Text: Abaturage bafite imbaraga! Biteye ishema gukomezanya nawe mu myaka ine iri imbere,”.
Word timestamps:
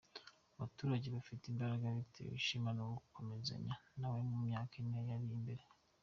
Abaturage 0.57 1.07
bafite 1.15 1.43
imbaraga! 1.47 1.85
Biteye 1.97 2.31
ishema 2.41 2.71
gukomezanya 2.97 3.73
nawe 3.99 4.19
mu 4.29 4.37
myaka 4.45 4.73
ine 4.81 4.99
iri 5.15 5.35
imbere,”. 5.39 5.63